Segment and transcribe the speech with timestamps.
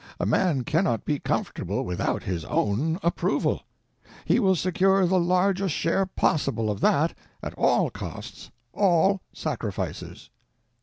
[0.19, 3.61] A man cannot be comfortable without his own approval.
[4.25, 10.31] He will secure the largest share possible of that, at all costs, all sacrifices.